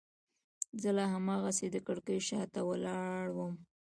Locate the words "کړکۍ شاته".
1.87-2.61